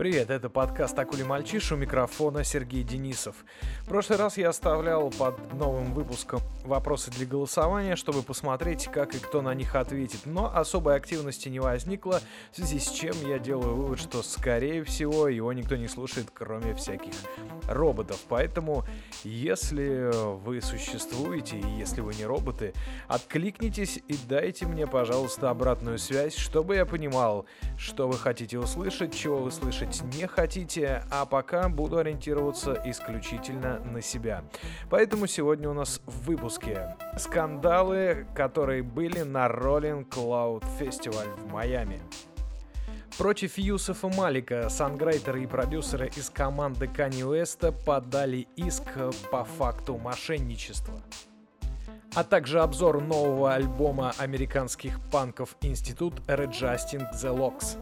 [0.00, 3.36] Привет, это подкаст «Акули мальчиш» у микрофона Сергей Денисов.
[3.82, 9.18] В прошлый раз я оставлял под новым выпуском вопросы для голосования, чтобы посмотреть, как и
[9.18, 13.76] кто на них ответит, но особой активности не возникло, в связи с чем я делаю
[13.76, 17.12] вывод, что, скорее всего, его никто не слушает, кроме всяких
[17.68, 18.20] роботов.
[18.30, 18.86] Поэтому,
[19.22, 22.72] если вы существуете, и если вы не роботы,
[23.06, 27.44] откликнитесь и дайте мне, пожалуйста, обратную связь, чтобы я понимал,
[27.76, 33.80] что вы хотите услышать, чего вы слышите слушать не хотите, а пока буду ориентироваться исключительно
[33.80, 34.44] на себя.
[34.88, 42.00] Поэтому сегодня у нас в выпуске скандалы, которые были на Rolling Cloud Festival в Майами.
[43.18, 48.84] Против Юсефа Малика санграйтеры и продюсеры из команды Kanye West подали иск
[49.30, 50.94] по факту мошенничества
[52.16, 57.76] а также обзор нового альбома американских панков Институт Readjusting the Locks.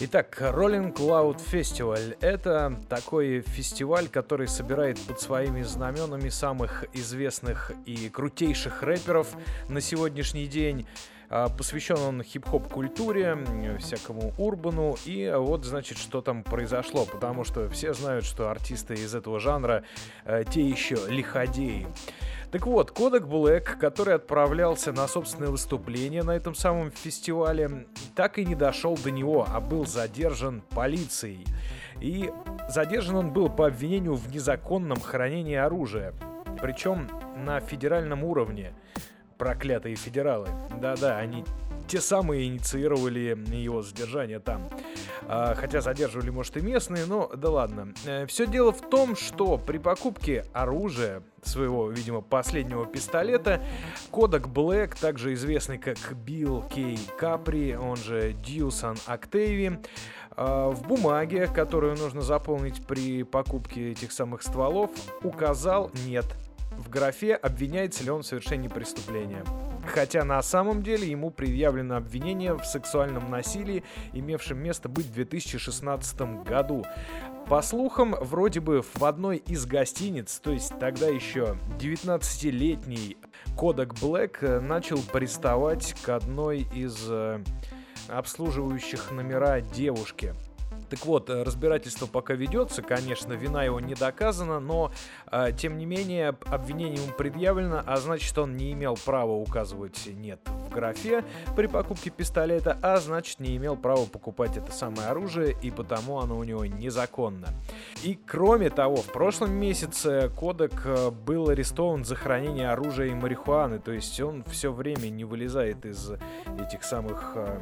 [0.00, 8.08] Итак, Rolling Cloud Festival— это такой фестиваль, который собирает под своими знаменами самых известных и
[8.08, 9.28] крутейших рэперов
[9.68, 10.88] на сегодняшний день.
[11.28, 13.38] А, посвящен он хип-хоп культуре,
[13.78, 14.96] всякому урбану.
[15.04, 17.04] И вот, значит, что там произошло.
[17.04, 19.84] Потому что все знают, что артисты из этого жанра
[20.24, 21.86] э, те еще лиходеи.
[22.54, 28.44] Так вот, Кодек Блэк, который отправлялся на собственное выступление на этом самом фестивале, так и
[28.44, 31.44] не дошел до него, а был задержан полицией.
[32.00, 32.30] И
[32.68, 36.14] задержан он был по обвинению в незаконном хранении оружия.
[36.60, 38.72] Причем на федеральном уровне.
[39.38, 40.48] Проклятые федералы.
[40.80, 41.44] Да-да, они
[41.86, 44.70] те самые инициировали его задержание там.
[45.26, 47.92] А, хотя задерживали, может, и местные, но да ладно.
[48.06, 53.62] Э, Все дело в том, что при покупке оружия своего, видимо, последнего пистолета,
[54.10, 59.78] Кодак Блэк, также известный как Билл Кей Капри, он же Дьюсан Октейви,
[60.36, 64.90] в бумаге, которую нужно заполнить при покупке этих самых стволов,
[65.22, 66.24] указал «нет»
[66.78, 69.44] в графе «Обвиняется ли он в совершении преступления».
[69.86, 76.44] Хотя на самом деле ему предъявлено обвинение в сексуальном насилии, имевшем место быть в 2016
[76.44, 76.84] году.
[77.48, 83.18] По слухам, вроде бы в одной из гостиниц, то есть тогда еще 19-летний
[83.56, 87.42] Кодак Блэк э, начал приставать к одной из э,
[88.08, 90.34] обслуживающих номера девушки.
[90.94, 94.92] Так вот, э, разбирательство пока ведется, конечно, вина его не доказана, но,
[95.32, 100.38] э, тем не менее, обвинение ему предъявлено, а значит, он не имел права указывать «нет»
[100.46, 101.24] в графе
[101.56, 106.38] при покупке пистолета, а значит, не имел права покупать это самое оружие, и потому оно
[106.38, 107.48] у него незаконно.
[108.04, 113.80] И кроме того, в прошлом месяце Кодек э, был арестован за хранение оружия и марихуаны,
[113.80, 116.12] то есть он все время не вылезает из
[116.56, 117.58] этих самых э,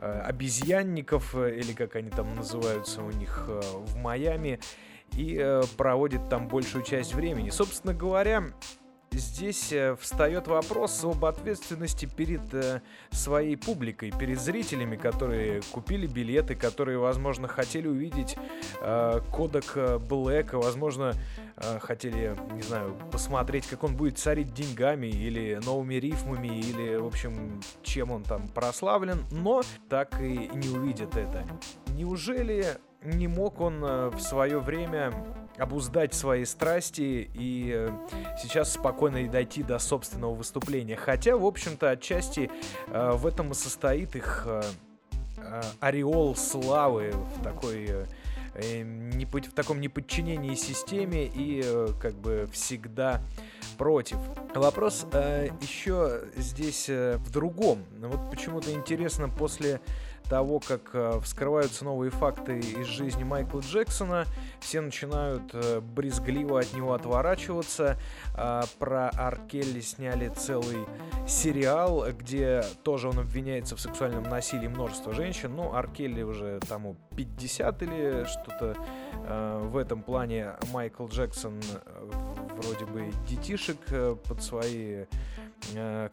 [0.00, 4.60] обезьянников, э, или как они там называются у них э, в Майами,
[5.16, 7.50] и проводит там большую часть времени.
[7.50, 8.44] Собственно говоря,
[9.18, 16.54] здесь э, встает вопрос об ответственности перед э, своей публикой, перед зрителями, которые купили билеты,
[16.54, 18.36] которые, возможно, хотели увидеть
[18.80, 19.76] э, кодек
[20.08, 21.14] Блэка, возможно,
[21.80, 27.60] хотели, не знаю, посмотреть, как он будет царить деньгами или новыми рифмами, или, в общем,
[27.82, 31.44] чем он там прославлен, но так и не увидят это.
[31.88, 35.12] Неужели не мог он в свое время
[35.60, 37.90] обуздать свои страсти и э,
[38.42, 40.96] сейчас спокойно дойти до собственного выступления.
[40.96, 42.50] Хотя, в общем-то, отчасти
[42.88, 44.62] э, в этом и состоит их э,
[45.80, 48.06] ореол славы в такой
[48.82, 51.64] не, в таком неподчинении системе и
[52.00, 53.22] как бы всегда
[53.80, 54.18] против.
[54.54, 57.82] Вопрос э, еще здесь э, в другом.
[57.98, 59.80] Вот почему-то интересно после
[60.28, 64.26] того, как э, вскрываются новые факты из жизни Майкла Джексона,
[64.60, 67.98] все начинают э, брезгливо от него отворачиваться.
[68.36, 70.86] Э, про Аркелли сняли целый
[71.26, 75.54] сериал, где тоже он обвиняется в сексуальном насилии множества женщин.
[75.56, 78.76] Ну, Аркелли уже тому 50 или что-то
[79.14, 80.52] э, в этом плане.
[80.72, 81.60] Майкл Джексон
[82.56, 83.78] вроде бы детишек
[84.28, 85.04] под свои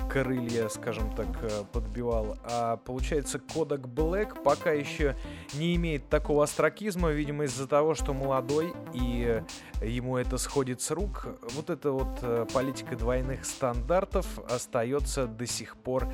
[0.09, 2.37] крылья, скажем так, э, подбивал.
[2.43, 5.15] А получается, Кодак Блэк пока еще
[5.53, 9.41] не имеет такого астракизма, видимо, из-за того, что молодой и
[9.81, 11.27] ему это сходит с рук.
[11.53, 16.07] Вот эта вот политика двойных стандартов остается до сих пор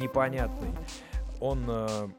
[0.00, 0.70] непонятной.
[1.40, 2.12] Он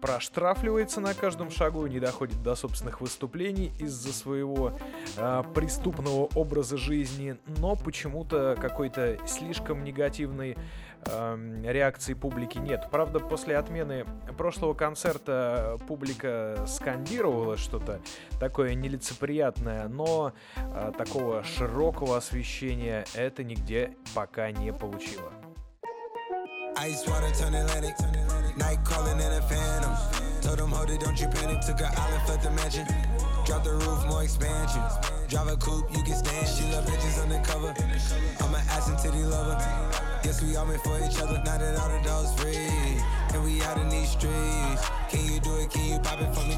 [0.00, 4.78] проштрафливается на каждом шагу, не доходит до собственных выступлений из-за своего
[5.16, 10.58] э, преступного образа жизни, но почему-то какой-то слишком негативной
[11.06, 12.88] э, реакции публики нет.
[12.90, 14.04] Правда, после отмены
[14.36, 18.00] прошлого концерта публика скандировала что-то
[18.38, 25.32] такое нелицеприятное, но э, такого широкого освещения это нигде пока не получило.
[26.76, 28.43] Ice water turn Atlantic.
[28.56, 29.92] Night calling in a phantom.
[30.40, 31.60] Told them, hold it, don't you panic.
[31.62, 32.86] Took an island, left the mansion.
[33.44, 34.82] Drop the roof, more expansion.
[35.28, 36.46] Drive a coupe, you can stand.
[36.46, 37.74] She love bitches undercover.
[38.40, 39.58] I'm an ass and titty lover.
[40.22, 41.42] Guess we all meant for each other.
[41.44, 42.54] Now that all the dogs free.
[43.34, 44.82] And we out in these streets.
[45.10, 45.70] Can you do it?
[45.70, 46.56] Can you pop it for me?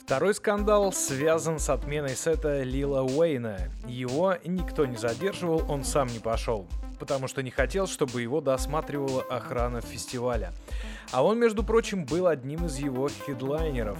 [0.00, 3.58] Второй скандал связан с отменой сета Лила Уэйна.
[3.88, 6.66] Его никто не задерживал, он сам не пошел
[6.98, 10.52] потому что не хотел, чтобы его досматривала охрана фестиваля.
[11.12, 13.98] А он, между прочим, был одним из его хедлайнеров.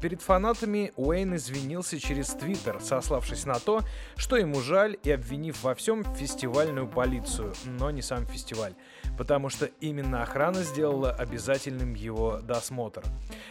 [0.00, 3.80] Перед фанатами Уэйн извинился через Твиттер, сославшись на то,
[4.16, 8.74] что ему жаль и обвинив во всем фестивальную полицию, но не сам фестиваль,
[9.16, 13.02] потому что именно охрана сделала обязательным его досмотр.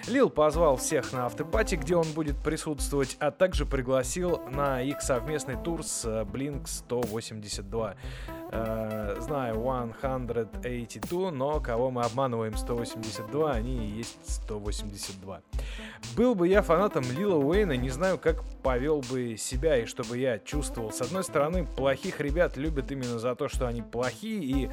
[0.08, 5.58] Лил позвал всех на автопати, где он будет присутствовать, а также пригласил на их совместный
[5.62, 7.96] тур с Blink 182.
[8.54, 15.42] Э, знаю 182, но кого мы обманываем 182, они и есть 182.
[16.18, 20.38] Был бы я фанатом Лила Уэйна, не знаю, как повел бы себя и чтобы я
[20.38, 20.92] чувствовал.
[20.92, 24.70] С одной стороны, плохих ребят любят именно за то, что они плохие, и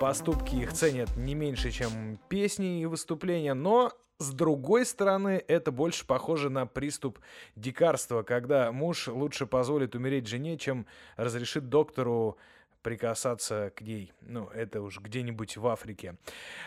[0.00, 6.04] поступки их ценят не меньше, чем песни и выступления, но с другой стороны, это больше
[6.06, 7.20] похоже на приступ
[7.56, 10.86] дикарства, когда муж лучше позволит умереть жене, чем
[11.16, 12.36] разрешит доктору
[12.82, 14.12] прикасаться к ней.
[14.20, 16.16] Ну, это уж где-нибудь в Африке.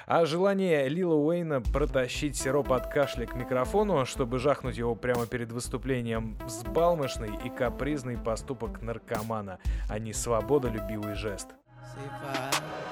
[0.06, 5.52] А желание Лила Уэйна протащить сироп от кашля к микрофону, чтобы жахнуть его прямо перед
[5.52, 11.50] выступлением, взбалмошный и капризный поступок наркомана, а не свободолюбивый жест.
[11.96, 12.83] Don't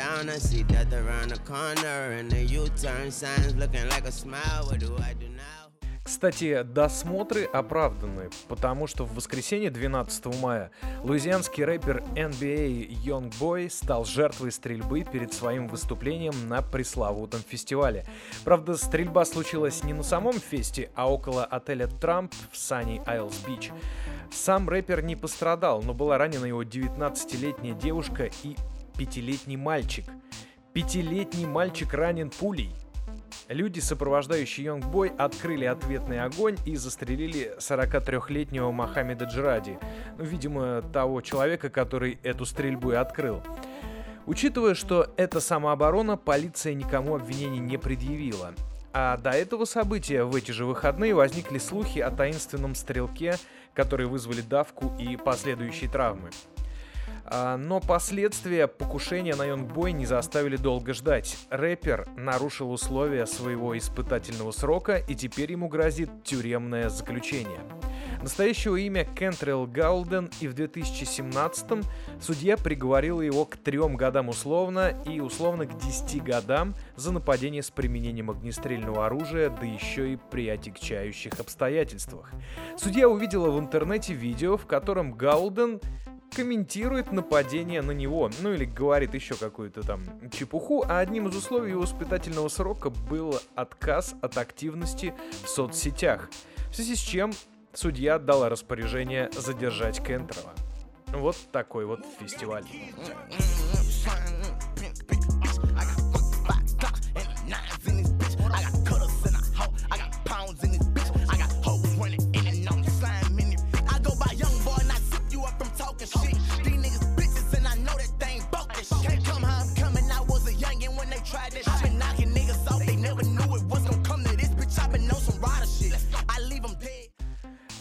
[0.00, 0.30] down.
[0.30, 4.62] I see death around the corner, and the U-turn signs looking like a smile.
[4.68, 5.60] What do I do now?
[6.02, 10.70] Кстати, досмотры оправданы, потому что в воскресенье 12 мая
[11.04, 18.06] луизианский рэпер NBA Youngboy стал жертвой стрельбы перед своим выступлением на пресловутом фестивале.
[18.44, 23.70] Правда, стрельба случилась не на самом фесте, а около отеля Трамп в Sunny Isles Beach.
[24.32, 28.56] Сам рэпер не пострадал, но была ранена его 19-летняя девушка и
[29.00, 30.04] пятилетний мальчик.
[30.74, 32.70] Пятилетний мальчик ранен пулей.
[33.48, 39.78] Люди, сопровождающие Йонгбой, открыли ответный огонь и застрелили 43-летнего Мохаммеда Джиради,
[40.18, 43.42] ну, видимо, того человека, который эту стрельбу и открыл.
[44.26, 48.52] Учитывая, что это самооборона, полиция никому обвинений не предъявила.
[48.92, 53.38] А до этого события в эти же выходные возникли слухи о таинственном стрелке,
[53.72, 56.28] которые вызвали давку и последующие травмы.
[57.32, 61.38] А, но последствия покушения на Йонгбой не заставили долго ждать.
[61.48, 67.60] Рэпер нарушил условия своего испытательного срока и теперь ему грозит тюремное заключение.
[68.20, 71.82] Настоящего имя Кентрелл Гаулден и в 2017-м
[72.20, 77.70] судья приговорил его к трем годам условно и условно к 10 годам за нападение с
[77.70, 82.32] применением огнестрельного оружия, да еще и при отягчающих обстоятельствах.
[82.76, 85.80] Судья увидела в интернете видео, в котором Гаулден
[86.34, 91.70] комментирует нападение на него, ну или говорит еще какую-то там чепуху, а одним из условий
[91.70, 96.30] его воспитательного срока был отказ от активности в соцсетях,
[96.70, 97.32] в связи с чем
[97.72, 100.52] судья отдала распоряжение задержать Кентерова.
[101.08, 102.64] Вот такой вот фестиваль.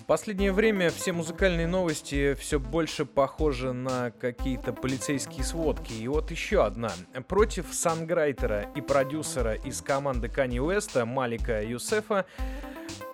[0.10, 5.94] Последнее время все музыкальные новости все больше похожи на какие-то полицейские сводки.
[5.94, 6.90] И вот еще одна.
[7.28, 12.26] Против санграйтера и продюсера из команды Кани Уэста Малика Юсефа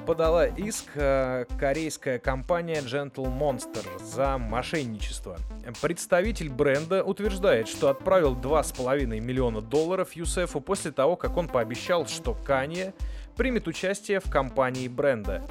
[0.06, 5.36] подала иск э, корейская компания Gentle Monster за мошенничество.
[5.82, 12.34] Представитель бренда утверждает, что отправил 2,5 миллиона долларов Юсефу после того, как он пообещал, что
[12.34, 12.94] Канье
[13.36, 15.44] примет участие в кампании бренда.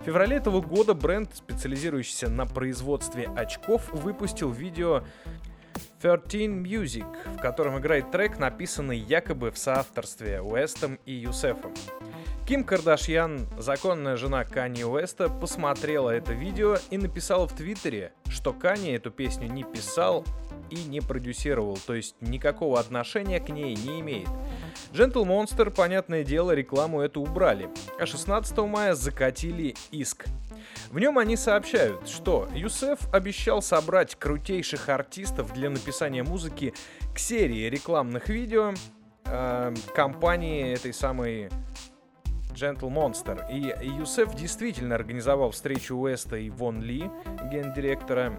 [0.00, 5.02] В феврале этого года бренд, специализирующийся на производстве очков, выпустил видео
[6.00, 11.72] 13 Music, в котором играет трек, написанный якобы в соавторстве Уэстом и Юсефом.
[12.46, 18.92] Ким Кардашьян, законная жена Кани Уэста, посмотрела это видео и написала в Твиттере, что Кани
[18.92, 20.24] эту песню не писал
[20.70, 24.28] и не продюсировал, то есть никакого отношения к ней не имеет.
[24.92, 30.26] Gentle Monster, понятное дело, рекламу эту убрали, а 16 мая закатили иск.
[30.90, 36.74] В нем они сообщают, что Юсеф обещал собрать крутейших артистов для написания музыки
[37.14, 38.74] к серии рекламных видео
[39.24, 41.50] э, компании этой самой
[42.56, 43.50] Gentle Monster.
[43.52, 47.10] И Юсеф действительно организовал встречу Уэста и Вон Ли,
[47.50, 48.32] гендиректора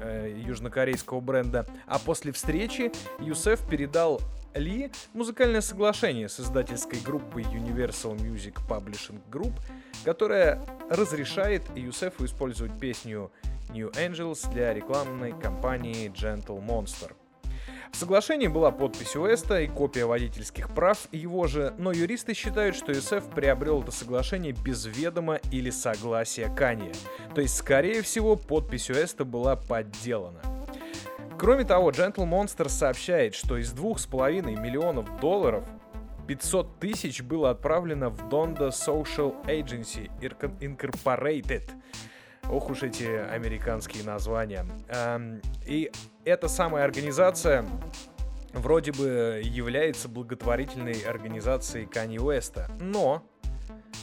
[0.00, 1.66] э, южнокорейского бренда.
[1.86, 4.20] А после встречи Юсеф передал
[4.54, 9.52] ли музыкальное соглашение с издательской группой Universal Music Publishing Group,
[10.04, 13.30] которая разрешает Юсефу использовать песню
[13.70, 17.12] New Angels для рекламной кампании Gentle Monster.
[17.94, 22.90] В соглашении была подпись Уэста и копия водительских прав его же, но юристы считают, что
[22.90, 26.92] ЮСФ приобрел это соглашение без ведома или согласия Канье.
[27.36, 30.40] То есть, скорее всего, подпись Уэста была подделана.
[31.38, 35.64] Кроме того, Gentle Monster сообщает, что из 2,5 миллионов долларов
[36.26, 40.10] 500 тысяч было отправлено в Donda Social Agency
[40.60, 41.70] Incorporated.
[42.50, 44.66] Ох уж эти американские названия.
[44.88, 45.90] Эм, и
[46.24, 47.66] эта самая организация
[48.52, 52.70] вроде бы является благотворительной организацией Кани Уэста.
[52.80, 53.22] Но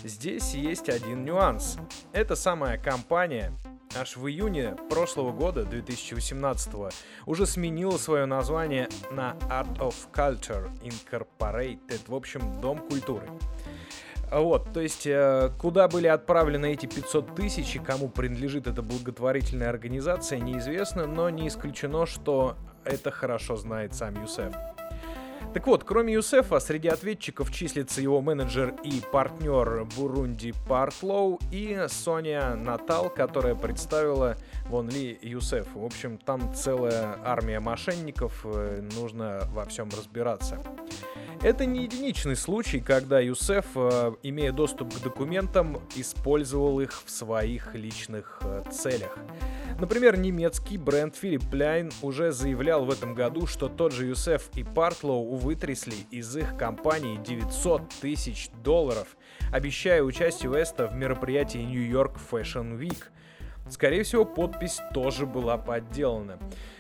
[0.04, 1.78] здесь есть один нюанс.
[2.14, 3.54] Эта самая компания
[4.00, 6.94] аж в июне прошлого года, 2018,
[7.26, 13.28] уже сменила свое название на Art of Culture Incorporated, в общем, Дом культуры.
[14.32, 19.70] Вот, то есть, э, куда были отправлены эти 500 тысяч и кому принадлежит эта благотворительная
[19.70, 22.56] организация, неизвестно, но не исключено, что
[22.86, 24.56] это хорошо знает сам Юсеф.
[25.54, 32.56] Так вот, кроме Юсефа, среди ответчиков числится его менеджер и партнер Бурунди Партлоу и Соня
[32.56, 35.80] Натал, которая представила Вон Ли Юсефу.
[35.80, 40.60] В общем, там целая армия мошенников, э, нужно во всем разбираться.
[41.44, 47.74] Это не единичный случай, когда Юсеф, э, имея доступ к документам, использовал их в своих
[47.74, 49.18] личных э, целях.
[49.80, 54.64] Например, немецкий бренд Philip Plein уже заявлял в этом году, что тот же Юсеф и
[54.64, 59.18] Партлоу вытрясли из их компании 900 тысяч долларов,
[59.52, 63.04] обещая участие Уэста в мероприятии York Fashion Week.
[63.70, 66.40] Скорее всего, подпись тоже была подделана.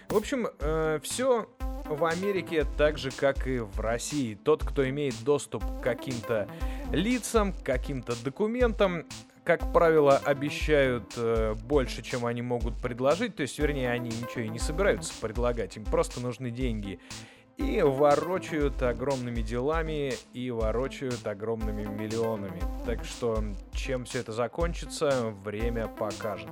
[0.09, 1.47] В общем, э, все
[1.85, 4.35] в Америке так же, как и в России.
[4.35, 6.49] Тот, кто имеет доступ к каким-то
[6.91, 9.05] лицам, к каким-то документам,
[9.43, 13.35] как правило, обещают э, больше, чем они могут предложить.
[13.35, 15.77] То есть, вернее, они ничего и не собираются предлагать.
[15.77, 16.99] Им просто нужны деньги.
[17.61, 22.61] И ворочают огромными делами, и ворочают огромными миллионами.
[22.85, 26.49] Так что, чем все это закончится, время покажет.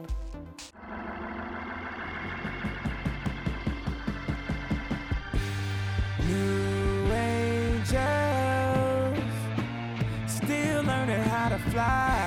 [6.28, 7.90] New angels,
[10.28, 12.19] still learning how to fly.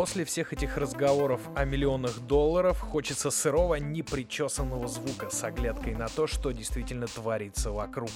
[0.00, 6.26] После всех этих разговоров о миллионах долларов хочется сырого, непричесанного звука с оглядкой на то,
[6.26, 8.08] что действительно творится вокруг.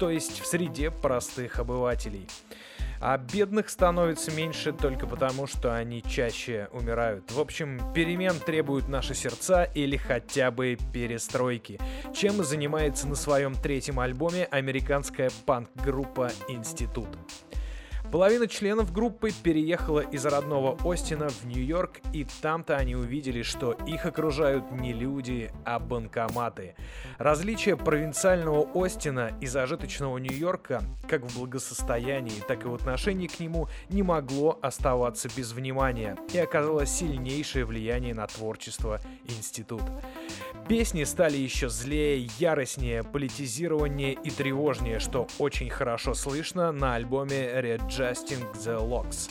[0.00, 2.26] То есть в среде простых обывателей.
[3.00, 7.30] А бедных становится меньше только потому, что они чаще умирают.
[7.30, 11.78] В общем, перемен требуют наши сердца или хотя бы перестройки.
[12.12, 17.06] Чем занимается на своем третьем альбоме американская панк-группа «Институт».
[18.12, 24.04] Половина членов группы переехала из родного Остина в Нью-Йорк, и там-то они увидели, что их
[24.04, 26.74] окружают не люди, а банкоматы.
[27.16, 33.68] Различие провинциального Остина и зажиточного Нью-Йорка, как в благосостоянии, так и в отношении к нему,
[33.88, 39.84] не могло оставаться без внимания и оказало сильнейшее влияние на творчество институт.
[40.68, 47.48] Песни стали еще злее, яростнее, политизированнее и тревожнее, что очень хорошо слышно на альбоме
[48.02, 49.30] Readjusting the Locks.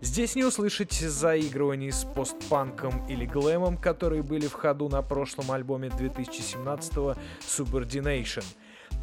[0.00, 5.88] Здесь не услышать заигрываний с постпанком или глэмом, которые были в ходу на прошлом альбоме
[5.88, 8.44] 2017-го Subordination.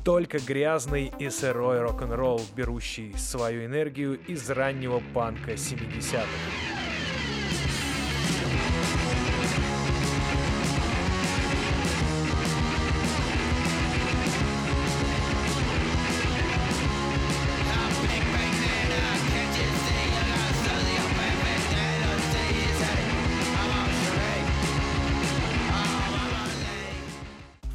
[0.06, 6.71] Только грязный и сырой рок-н-ролл, берущий свою энергию из раннего панка 70-х.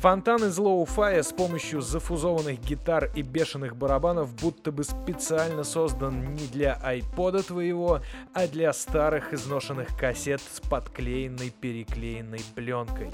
[0.07, 6.47] Фонтан из лоу-фая с помощью зафузованных гитар и бешеных барабанов будто бы специально создан не
[6.47, 8.01] для айпода твоего,
[8.33, 13.11] а для старых изношенных кассет с подклеенной переклеенной пленкой.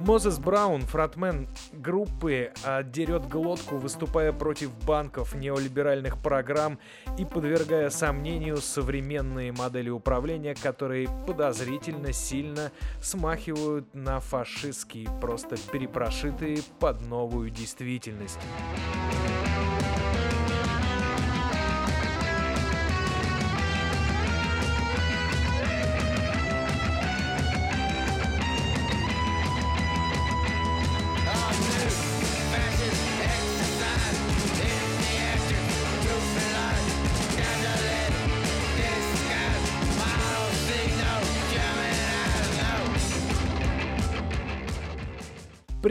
[0.00, 2.52] Мозес Браун, фронтмен группы,
[2.84, 6.78] дерет глотку, выступая против банков, неолиберальных программ
[7.18, 12.70] и подвергая сомнению современные модели управления, которые подозрительно сильно
[13.00, 18.40] смахивают на фашистские, просто перепрошитые под новую действительность.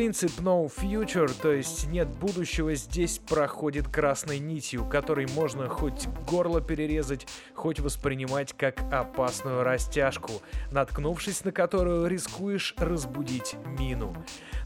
[0.03, 6.59] Принцип No Future, то есть нет будущего, здесь проходит красной нитью, которой можно хоть горло
[6.59, 10.33] перерезать, хоть воспринимать как опасную растяжку,
[10.71, 14.13] наткнувшись на которую рискуешь разбудить мину.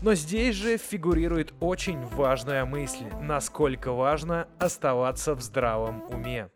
[0.02, 6.50] Но здесь же фигурирует очень важная мысль, насколько важно оставаться в здравом уме.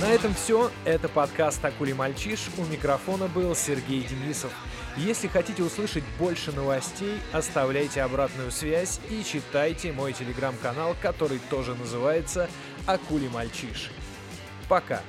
[0.00, 0.70] На этом все.
[0.84, 2.50] Это подкаст «Акули Мальчиш».
[2.56, 4.52] У микрофона был Сергей Денисов.
[4.96, 12.48] Если хотите услышать больше новостей, оставляйте обратную связь и читайте мой телеграм-канал, который тоже называется
[12.86, 13.90] «Акули Мальчиш».
[14.68, 15.02] Пока!